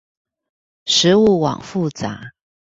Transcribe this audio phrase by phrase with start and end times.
[0.87, 2.31] 食物網複雜